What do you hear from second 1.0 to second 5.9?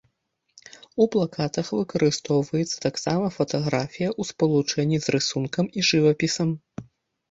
У плакатах выкарыстоўваецца таксама фатаграфія ў спалучэнні з рысункам і